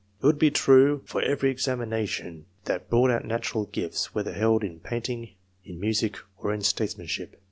[0.19, 4.79] It would be true for every examination that brought out natural gifts, whether held in
[4.79, 7.39] painting, in music, or in statesmanship.